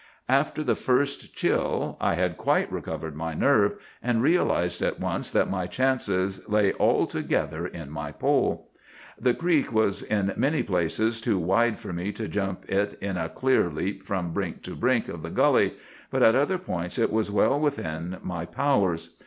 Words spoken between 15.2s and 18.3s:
the gully, but at other points it was well within